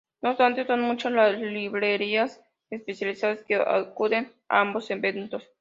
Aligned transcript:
No 0.23 0.31
obstante 0.31 0.65
son 0.65 0.81
muchas 0.81 1.11
las 1.11 1.39
librerías 1.39 2.41
especializadas 2.71 3.43
que 3.43 3.53
acuden 3.57 4.33
a 4.49 4.61
ambos 4.61 4.89
eventos. 4.89 5.43